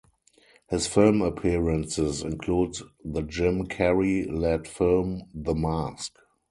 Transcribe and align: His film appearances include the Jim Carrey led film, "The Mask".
His 0.67 0.87
film 0.87 1.21
appearances 1.21 2.23
include 2.23 2.77
the 3.05 3.21
Jim 3.21 3.67
Carrey 3.67 4.25
led 4.31 4.67
film, 4.67 5.21
"The 5.31 5.53
Mask". 5.53 6.13